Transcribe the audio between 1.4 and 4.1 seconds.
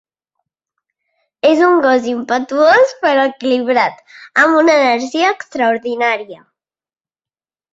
És un gos impetuós però equilibrat,